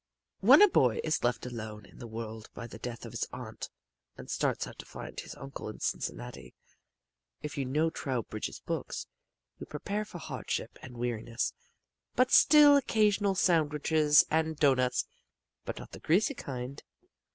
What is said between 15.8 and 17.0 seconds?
the greasy kind).